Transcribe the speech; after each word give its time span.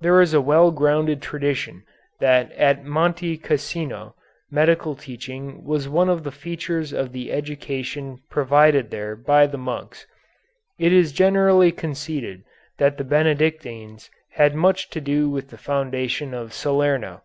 There 0.00 0.20
is 0.20 0.34
a 0.34 0.40
well 0.40 0.72
grounded 0.72 1.22
tradition 1.22 1.84
that 2.18 2.50
at 2.54 2.84
Monte 2.84 3.38
Cassino 3.38 4.16
medical 4.50 4.96
teaching 4.96 5.62
was 5.62 5.88
one 5.88 6.08
of 6.08 6.24
the 6.24 6.32
features 6.32 6.92
of 6.92 7.12
the 7.12 7.30
education 7.30 8.18
provided 8.28 8.90
there 8.90 9.14
by 9.14 9.46
the 9.46 9.58
monks. 9.58 10.08
It 10.80 10.92
is 10.92 11.12
generally 11.12 11.70
conceded 11.70 12.42
that 12.78 12.98
the 12.98 13.04
Benedictines 13.04 14.10
had 14.32 14.56
much 14.56 14.90
to 14.90 15.00
do 15.00 15.30
with 15.30 15.50
the 15.50 15.56
foundation 15.56 16.34
of 16.34 16.52
Salerno. 16.52 17.22